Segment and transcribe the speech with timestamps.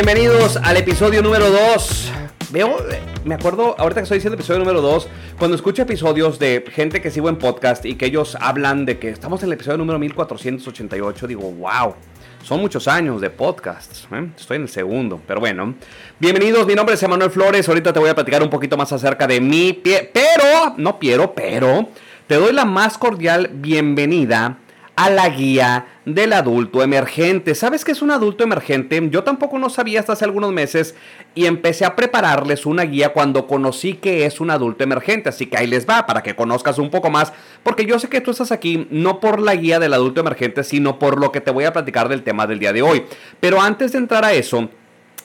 [0.00, 2.12] Bienvenidos al episodio número 2.
[2.52, 2.76] Veo,
[3.24, 5.08] me acuerdo, ahorita que estoy diciendo episodio número 2,
[5.40, 9.08] cuando escucho episodios de gente que sigo en podcast y que ellos hablan de que
[9.08, 11.96] estamos en el episodio número 1488, digo, wow.
[12.44, 14.06] Son muchos años de podcasts.
[14.12, 14.28] ¿eh?
[14.36, 15.74] Estoy en el segundo, pero bueno.
[16.20, 17.68] Bienvenidos, mi nombre es Emanuel Flores.
[17.68, 19.40] Ahorita te voy a platicar un poquito más acerca de
[19.82, 20.12] pie.
[20.14, 21.88] Pero, no quiero, pero
[22.28, 24.58] te doy la más cordial bienvenida
[24.98, 27.54] a la guía del adulto emergente.
[27.54, 29.00] ¿Sabes qué es un adulto emergente?
[29.12, 30.96] Yo tampoco no sabía hasta hace algunos meses
[31.36, 35.28] y empecé a prepararles una guía cuando conocí que es un adulto emergente.
[35.28, 38.20] Así que ahí les va para que conozcas un poco más, porque yo sé que
[38.20, 41.52] tú estás aquí no por la guía del adulto emergente, sino por lo que te
[41.52, 43.04] voy a platicar del tema del día de hoy.
[43.38, 44.68] Pero antes de entrar a eso,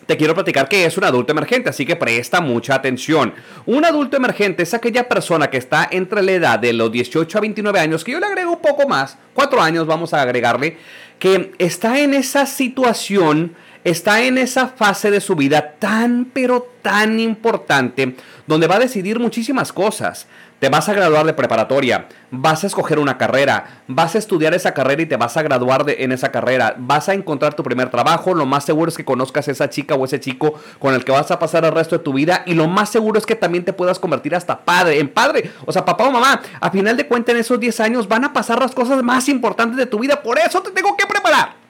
[0.05, 3.33] te quiero platicar que es un adulto emergente, así que presta mucha atención.
[3.65, 7.41] Un adulto emergente es aquella persona que está entre la edad de los 18 a
[7.41, 10.77] 29 años, que yo le agrego un poco más, 4 años vamos a agregarle,
[11.19, 17.19] que está en esa situación, está en esa fase de su vida tan, pero tan
[17.19, 18.15] importante,
[18.47, 20.27] donde va a decidir muchísimas cosas.
[20.59, 24.73] Te vas a graduar de preparatoria, vas a escoger una carrera, vas a estudiar esa
[24.73, 28.33] carrera y te vas a graduar en esa carrera, vas a encontrar tu primer trabajo,
[28.33, 31.11] lo más seguro es que conozcas a esa chica o ese chico con el que
[31.11, 33.65] vas a pasar el resto de tu vida y lo más seguro es que también
[33.65, 37.07] te puedas convertir hasta padre, en padre, o sea, papá o mamá, a final de
[37.07, 40.23] cuentas en esos 10 años van a pasar las cosas más importantes de tu vida,
[40.23, 41.62] por eso te tengo que preparar.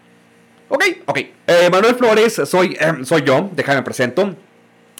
[0.74, 1.18] Ok, ok.
[1.46, 4.34] Eh, Manuel Flores, soy, eh, soy yo, déjame presento.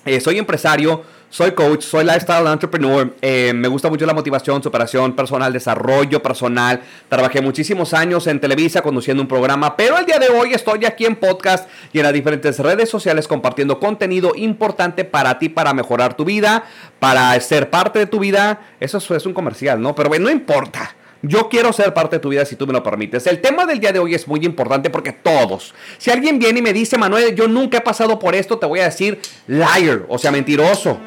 [0.06, 3.12] Eh, soy empresario, soy coach, soy lifestyle entrepreneur.
[3.24, 6.80] Eh, me gusta mucho la motivación, superación personal, desarrollo personal.
[7.10, 11.08] Trabajé muchísimos años en Televisa conduciendo un programa, pero el día de hoy estoy aquí
[11.08, 16.16] en podcast y en las diferentes redes sociales compartiendo contenido importante para ti, para mejorar
[16.16, 16.66] tu vida,
[17.00, 18.62] para ser parte de tu vida.
[18.80, 19.96] Eso es un comercial, ¿no?
[19.96, 20.98] Pero bueno, no importa.
[21.26, 23.26] Yo quiero ser parte de tu vida si tú me lo permites.
[23.28, 26.62] El tema del día de hoy es muy importante porque todos, si alguien viene y
[26.62, 30.18] me dice, Manuel, yo nunca he pasado por esto, te voy a decir liar, o
[30.18, 31.00] sea, mentiroso.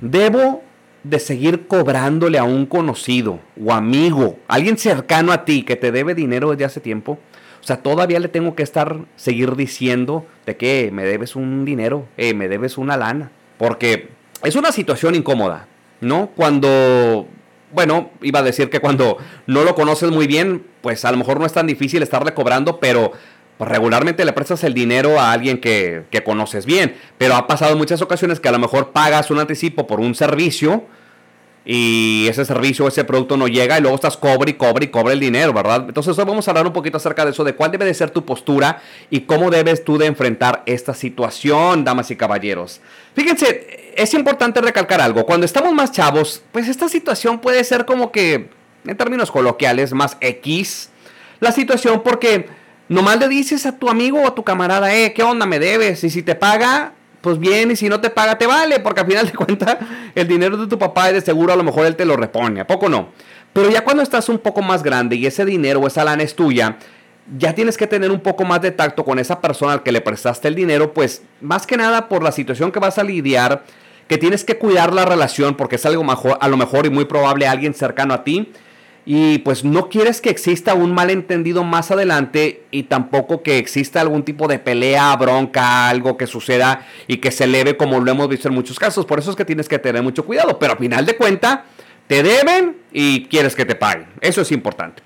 [0.00, 0.62] Debo
[1.02, 6.14] de seguir cobrándole a un conocido o amigo, alguien cercano a ti que te debe
[6.14, 7.18] dinero desde hace tiempo.
[7.60, 12.06] O sea, todavía le tengo que estar, seguir diciendo de que me debes un dinero,
[12.16, 13.32] eh, me debes una lana.
[13.58, 14.10] Porque
[14.44, 15.66] es una situación incómoda.
[16.04, 16.30] ¿No?
[16.36, 17.26] Cuando,
[17.72, 21.40] bueno, iba a decir que cuando no lo conoces muy bien, pues a lo mejor
[21.40, 23.12] no es tan difícil estarle cobrando, pero
[23.58, 26.96] pues, regularmente le prestas el dinero a alguien que, que conoces bien.
[27.18, 30.84] Pero ha pasado muchas ocasiones que a lo mejor pagas un anticipo por un servicio
[31.64, 35.14] y ese servicio, ese producto no llega y luego estás cobre y cobre y cobre
[35.14, 35.84] el dinero, ¿verdad?
[35.88, 38.10] Entonces hoy vamos a hablar un poquito acerca de eso, de cuál debe de ser
[38.10, 42.80] tu postura y cómo debes tú de enfrentar esta situación, damas y caballeros.
[43.14, 48.12] Fíjense, es importante recalcar algo, cuando estamos más chavos, pues esta situación puede ser como
[48.12, 48.50] que,
[48.86, 50.90] en términos coloquiales, más X
[51.40, 52.48] la situación porque
[52.88, 56.02] nomás le dices a tu amigo o a tu camarada, eh, ¿qué onda me debes?
[56.04, 59.06] Y si te paga, pues bien, y si no te paga, te vale, porque al
[59.06, 59.78] final de cuentas,
[60.14, 62.60] el dinero de tu papá es de seguro, a lo mejor él te lo repone,
[62.60, 63.08] ¿a poco no?
[63.54, 66.36] Pero ya cuando estás un poco más grande y ese dinero o esa lana es
[66.36, 66.76] tuya,
[67.38, 70.02] ya tienes que tener un poco más de tacto con esa persona al que le
[70.02, 73.64] prestaste el dinero, pues más que nada por la situación que vas a lidiar,
[74.06, 77.06] que tienes que cuidar la relación porque es algo mejor, a lo mejor y muy
[77.06, 78.52] probable alguien cercano a ti
[79.06, 84.22] y pues no quieres que exista un malentendido más adelante y tampoco que exista algún
[84.22, 88.48] tipo de pelea, bronca, algo que suceda y que se eleve como lo hemos visto
[88.48, 89.04] en muchos casos.
[89.04, 90.58] Por eso es que tienes que tener mucho cuidado.
[90.58, 91.66] Pero al final de cuenta,
[92.06, 94.06] te deben y quieres que te paguen.
[94.22, 95.02] Eso es importante.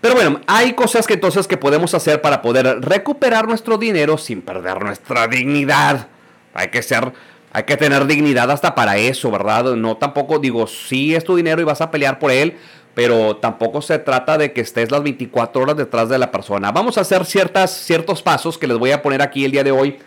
[0.00, 4.40] Pero bueno, hay cosas que entonces que podemos hacer para poder recuperar nuestro dinero sin
[4.40, 6.08] perder nuestra dignidad.
[6.54, 7.12] Hay que ser
[7.54, 9.76] hay que tener dignidad hasta para eso, ¿verdad?
[9.76, 12.56] No tampoco digo, sí es tu dinero y vas a pelear por él,
[12.94, 16.72] pero tampoco se trata de que estés las 24 horas detrás de la persona.
[16.72, 19.72] Vamos a hacer ciertas, ciertos pasos que les voy a poner aquí el día de
[19.72, 19.98] hoy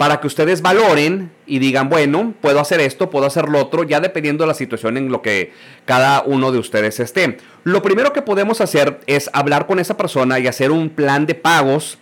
[0.00, 4.00] para que ustedes valoren y digan, bueno, puedo hacer esto, puedo hacer lo otro, ya
[4.00, 5.52] dependiendo de la situación en lo que
[5.84, 7.36] cada uno de ustedes esté.
[7.64, 11.34] Lo primero que podemos hacer es hablar con esa persona y hacer un plan de
[11.34, 11.98] pagos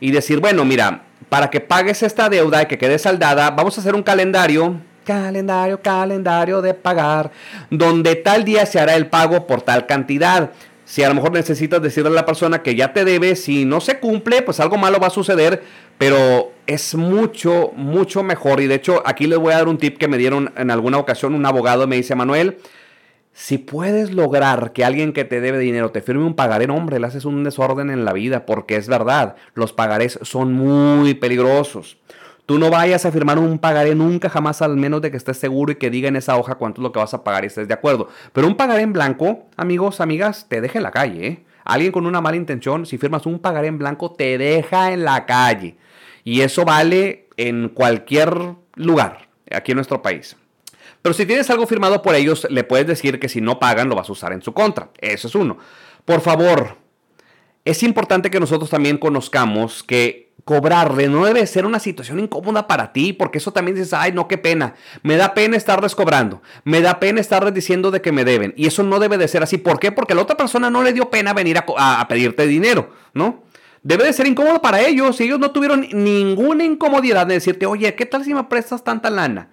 [0.00, 3.82] y decir, bueno, mira, para que pagues esta deuda y que quede saldada, vamos a
[3.82, 7.30] hacer un calendario calendario, calendario de pagar,
[7.70, 10.50] donde tal día se hará el pago por tal cantidad.
[10.84, 13.80] Si a lo mejor necesitas decirle a la persona que ya te debe, si no
[13.80, 15.62] se cumple, pues algo malo va a suceder,
[15.96, 18.60] pero es mucho, mucho mejor.
[18.60, 20.98] Y de hecho, aquí les voy a dar un tip que me dieron en alguna
[20.98, 22.58] ocasión un abogado, me dice, Manuel,
[23.32, 27.06] si puedes lograr que alguien que te debe dinero te firme un pagaré, hombre, le
[27.06, 31.98] haces un desorden en la vida, porque es verdad, los pagarés son muy peligrosos.
[32.46, 35.72] Tú no vayas a firmar un pagaré nunca jamás al menos de que estés seguro
[35.72, 37.68] y que diga en esa hoja cuánto es lo que vas a pagar y estés
[37.68, 38.08] de acuerdo.
[38.32, 41.44] Pero un pagaré en blanco, amigos, amigas, te deja en la calle, ¿eh?
[41.64, 45.24] Alguien con una mala intención, si firmas un pagaré en blanco, te deja en la
[45.24, 45.78] calle.
[46.22, 50.36] Y eso vale en cualquier lugar, aquí en nuestro país.
[51.00, 53.94] Pero si tienes algo firmado por ellos, le puedes decir que si no pagan, lo
[53.94, 54.90] vas a usar en su contra.
[54.98, 55.56] Eso es uno.
[56.04, 56.76] Por favor,
[57.64, 62.92] es importante que nosotros también conozcamos que cobrarle no debe ser una situación incómoda para
[62.92, 64.74] ti, porque eso también dices, ay, no, qué pena.
[65.02, 66.42] Me da pena estarles cobrando.
[66.64, 68.52] Me da pena estarles diciendo de que me deben.
[68.56, 69.56] Y eso no debe de ser así.
[69.56, 69.90] ¿Por qué?
[69.90, 73.44] Porque la otra persona no le dio pena venir a, a pedirte dinero, ¿no?
[73.82, 75.16] Debe de ser incómodo para ellos.
[75.16, 79.08] Si ellos no tuvieron ninguna incomodidad de decirte, oye, ¿qué tal si me prestas tanta
[79.08, 79.50] lana?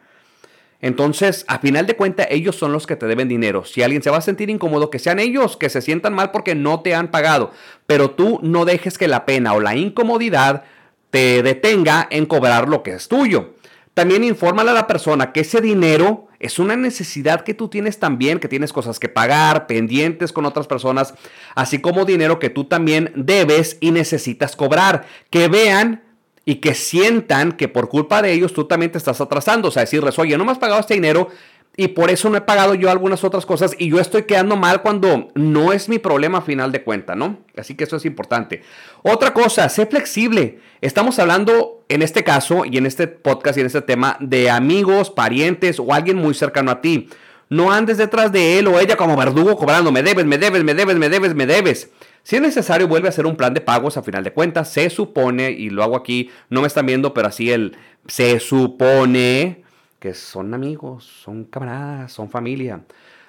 [0.81, 3.65] Entonces, a final de cuentas, ellos son los que te deben dinero.
[3.65, 6.55] Si alguien se va a sentir incómodo, que sean ellos, que se sientan mal porque
[6.55, 7.51] no te han pagado.
[7.85, 10.63] Pero tú no dejes que la pena o la incomodidad
[11.11, 13.53] te detenga en cobrar lo que es tuyo.
[13.93, 18.39] También infórmale a la persona que ese dinero es una necesidad que tú tienes también,
[18.39, 21.13] que tienes cosas que pagar, pendientes con otras personas,
[21.53, 25.05] así como dinero que tú también debes y necesitas cobrar.
[25.29, 26.01] Que vean
[26.45, 29.67] y que sientan que por culpa de ellos tú también te estás atrasando.
[29.67, 31.29] O sea, decirles, oye, no me has pagado este dinero
[31.77, 34.81] y por eso no he pagado yo algunas otras cosas y yo estoy quedando mal
[34.81, 37.39] cuando no es mi problema a final de cuenta, ¿no?
[37.55, 38.61] Así que eso es importante.
[39.03, 40.59] Otra cosa, sé flexible.
[40.81, 45.11] Estamos hablando en este caso y en este podcast y en este tema de amigos,
[45.11, 47.07] parientes o alguien muy cercano a ti.
[47.47, 50.73] No andes detrás de él o ella como verdugo cobrando, me debes, me debes, me
[50.73, 51.91] debes, me debes, me debes.
[52.23, 54.71] Si es necesario, vuelve a hacer un plan de pagos a final de cuentas.
[54.71, 57.75] Se supone, y lo hago aquí, no me están viendo, pero así el
[58.07, 59.63] se supone
[59.99, 62.81] que son amigos, son camaradas, son familia.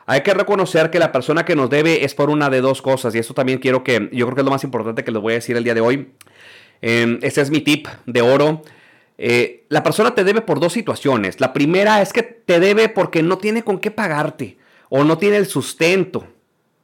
[0.07, 3.15] Hay que reconocer que la persona que nos debe es por una de dos cosas,
[3.15, 5.35] y eso también quiero que, yo creo que es lo más importante que les voy
[5.35, 6.13] a decir el día de hoy.
[6.81, 8.63] Eh, ese es mi tip de oro.
[9.19, 11.41] Eh, la persona te debe por dos situaciones.
[11.41, 14.57] La primera es que te debe porque no tiene con qué pagarte
[14.89, 16.27] o no tiene el sustento.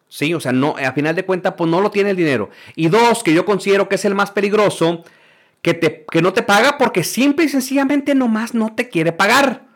[0.08, 2.50] Sí, o sea, no, a final de cuentas, pues no lo tiene el dinero.
[2.74, 5.04] Y dos, que yo considero que es el más peligroso,
[5.60, 9.66] que, te, que no te paga porque simple y sencillamente nomás no te quiere pagar.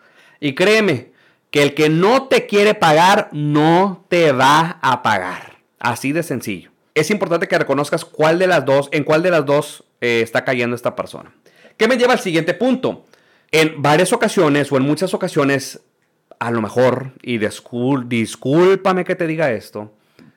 [0.40, 1.12] Y créeme,
[1.50, 5.58] que el que no te quiere pagar no te va a pagar.
[5.78, 6.70] Así de sencillo.
[6.94, 10.44] Es importante que reconozcas cuál de las dos, en cuál de las dos eh, está
[10.44, 11.34] cayendo esta persona.
[11.76, 13.06] ¿Qué me lleva al siguiente punto?
[13.50, 15.80] En varias ocasiones o en muchas ocasiones,
[16.38, 19.92] a lo mejor, y discúlpame que te diga esto,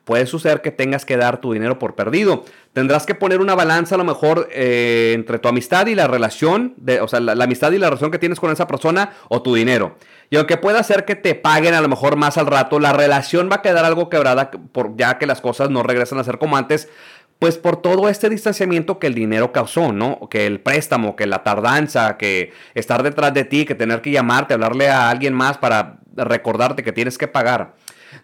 [0.06, 2.46] puede suceder que tengas que dar tu dinero por perdido.
[2.74, 6.76] Tendrás que poner una balanza a lo mejor eh, entre tu amistad y la relación,
[6.78, 9.56] de, o sea, la, amistad y la relación que tienes con esa persona o tu
[9.56, 9.98] dinero.
[10.30, 13.50] Y aunque pueda ser que te paguen a lo mejor más al rato, la relación
[13.52, 16.56] va a quedar algo quebrada por, ya que las cosas no regresan a ser como
[16.56, 16.88] antes,
[17.40, 20.30] pues por todo este distanciamiento que el dinero causó, ¿no?
[20.30, 24.54] Que el préstamo, que la tardanza, que estar detrás de ti, que tener que llamarte,
[24.54, 27.74] hablarle a alguien más para recordarte que tienes que pagar.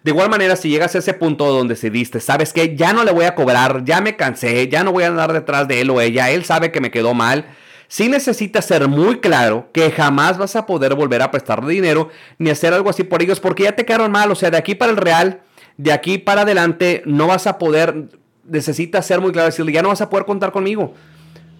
[0.04, 3.04] De igual manera, si llegas a ese punto donde se diste, sabes que ya no
[3.04, 5.90] le voy a cobrar, ya me cansé, ya no voy a andar detrás de él
[5.90, 7.46] o ella, él sabe que me quedó mal.
[7.92, 12.50] Si necesitas ser muy claro que jamás vas a poder volver a prestarle dinero ni
[12.50, 14.32] hacer algo así por ellos porque ya te quedaron mal.
[14.32, 15.42] O sea, de aquí para el real,
[15.76, 18.08] de aquí para adelante, no vas a poder.
[18.46, 20.94] Necesitas ser muy claro, decirle, ya no vas a poder contar conmigo.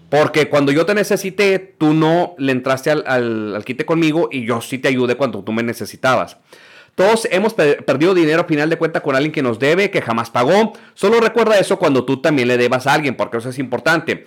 [0.08, 4.62] Porque cuando yo te necesité, tú no le entraste al, al quite conmigo y yo
[4.62, 6.38] sí te ayudé cuando tú me necesitabas.
[6.94, 10.30] Todos hemos perdido dinero a final de cuenta con alguien que nos debe, que jamás
[10.30, 10.74] pagó.
[10.94, 14.26] Solo recuerda eso cuando tú también le debas a alguien, porque eso es importante.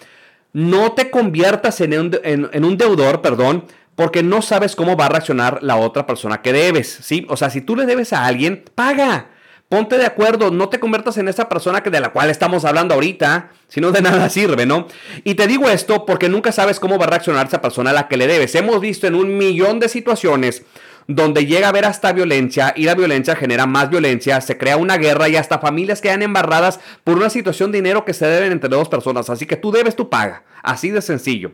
[0.51, 5.09] No te conviertas en un, en un deudor, perdón, porque no sabes cómo va a
[5.09, 7.25] reaccionar la otra persona que debes, ¿sí?
[7.29, 9.29] O sea, si tú le debes a alguien, paga.
[9.67, 12.93] Ponte de acuerdo, no te conviertas en esa persona que de la cual estamos hablando
[12.93, 14.87] ahorita, si no de nada sirve, ¿no?
[15.23, 18.07] Y te digo esto porque nunca sabes cómo va a reaccionar esa persona a la
[18.07, 18.53] que le debes.
[18.53, 20.63] Hemos visto en un millón de situaciones
[21.07, 24.97] donde llega a haber hasta violencia y la violencia genera más violencia, se crea una
[24.97, 28.69] guerra y hasta familias quedan embarradas por una situación de dinero que se deben entre
[28.69, 29.29] dos personas.
[29.29, 30.43] Así que tú debes, tu paga.
[30.63, 31.51] Así de sencillo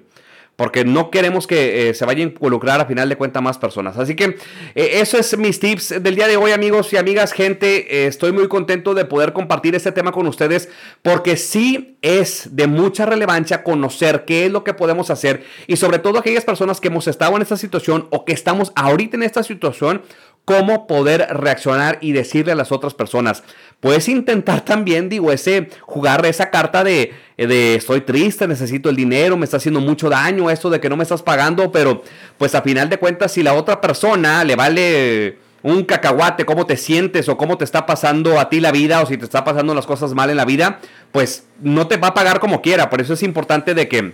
[0.61, 3.97] porque no queremos que eh, se vaya a involucrar a final de cuentas más personas.
[3.97, 4.37] Así que
[4.75, 8.03] eh, eso es mis tips del día de hoy, amigos y amigas, gente.
[8.03, 10.69] Eh, estoy muy contento de poder compartir este tema con ustedes
[11.01, 15.97] porque sí es de mucha relevancia conocer qué es lo que podemos hacer y sobre
[15.97, 19.41] todo aquellas personas que hemos estado en esta situación o que estamos ahorita en esta
[19.41, 20.03] situación
[20.45, 23.43] cómo poder reaccionar y decirle a las otras personas.
[23.79, 29.37] Puedes intentar también, digo, ese jugar esa carta de, de estoy triste, necesito el dinero,
[29.37, 32.03] me está haciendo mucho daño esto de que no me estás pagando, pero
[32.37, 36.77] pues a final de cuentas si la otra persona le vale un cacahuate, cómo te
[36.77, 39.75] sientes o cómo te está pasando a ti la vida o si te está pasando
[39.75, 40.79] las cosas mal en la vida,
[41.11, 42.89] pues no te va a pagar como quiera.
[42.89, 44.13] Por eso es importante de que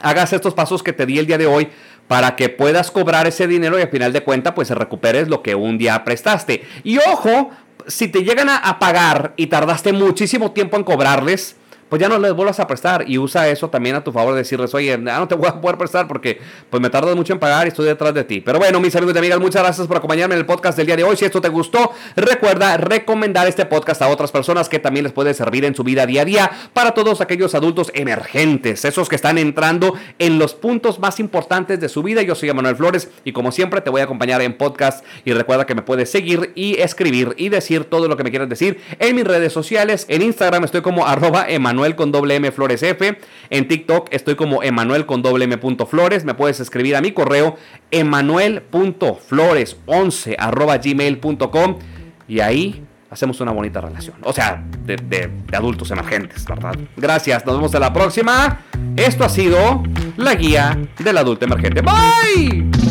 [0.00, 1.68] hagas estos pasos que te di el día de hoy
[2.08, 5.54] para que puedas cobrar ese dinero y al final de cuentas pues recuperes lo que
[5.54, 6.62] un día prestaste.
[6.82, 7.50] Y ojo,
[7.86, 11.56] si te llegan a, pagar y tardaste muchísimo tiempo en cobrarles,
[11.94, 14.74] pues ya no les vuelvas a prestar y usa eso también a tu favor, decirles,
[14.74, 17.68] oye, no te voy a poder prestar porque pues me tardo mucho en pagar y
[17.68, 18.40] estoy detrás de ti.
[18.40, 20.96] Pero bueno, mis amigos y amigas, muchas gracias por acompañarme en el podcast del día
[20.96, 21.16] de hoy.
[21.16, 25.34] Si esto te gustó, recuerda recomendar este podcast a otras personas que también les puede
[25.34, 29.38] servir en su vida día a día para todos aquellos adultos emergentes, esos que están
[29.38, 32.22] entrando en los puntos más importantes de su vida.
[32.22, 35.64] Yo soy Emanuel Flores y como siempre te voy a acompañar en podcast y recuerda
[35.64, 39.14] que me puedes seguir y escribir y decir todo lo que me quieras decir en
[39.14, 40.06] mis redes sociales.
[40.08, 43.18] En Instagram estoy como arroba Emanuel con doble M Flores F.
[43.50, 46.24] En TikTok estoy como Emanuel con doble M punto Flores.
[46.24, 47.58] Me puedes escribir a mi correo
[47.90, 51.78] emanuel.flores11 arroba gmail.com
[52.26, 54.16] y ahí hacemos una bonita relación.
[54.22, 56.74] O sea, de, de, adultos emergentes, ¿verdad?
[56.96, 58.60] Gracias, nos vemos en la próxima.
[58.96, 59.82] Esto ha sido
[60.16, 61.82] la guía del adulto emergente.
[61.82, 62.83] Bye.